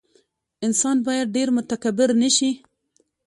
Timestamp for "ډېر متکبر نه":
1.35-2.29